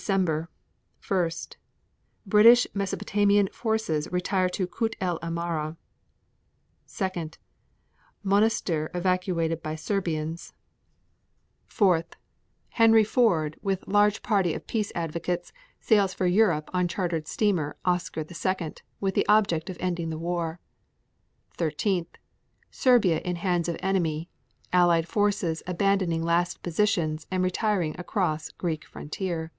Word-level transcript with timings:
December 0.00 0.50
1. 1.06 1.30
British 2.26 2.66
Mesopotamian 2.74 3.46
forces 3.52 4.08
retire 4.10 4.48
to 4.48 4.66
Kut 4.66 4.96
el 5.00 5.20
Amara. 5.22 5.76
2. 6.88 7.30
Monastir 8.24 8.90
evacuated 8.92 9.62
by 9.62 9.76
Serbians. 9.76 10.52
4. 11.66 12.04
Henry 12.70 13.04
Ford, 13.04 13.56
with 13.62 13.86
large 13.86 14.20
party 14.24 14.52
of 14.52 14.66
peace 14.66 14.90
advocates, 14.96 15.52
sails 15.78 16.12
for 16.12 16.26
Europe 16.26 16.70
on 16.74 16.88
chartered 16.88 17.28
steamer 17.28 17.76
Oscar 17.84 18.22
II, 18.28 18.72
with 18.98 19.14
the 19.14 19.28
object 19.28 19.70
of 19.70 19.76
ending 19.78 20.10
the 20.10 20.18
war. 20.18 20.58
13. 21.56 22.06
Serbia 22.72 23.20
in 23.20 23.36
hands 23.36 23.68
of 23.68 23.76
enemy, 23.78 24.28
Allied 24.72 25.06
forces 25.06 25.62
abandoning 25.68 26.24
last 26.24 26.64
positions 26.64 27.28
and 27.30 27.44
retiring 27.44 27.94
across 27.96 28.50
Greek 28.50 28.84
frontier. 28.84 29.52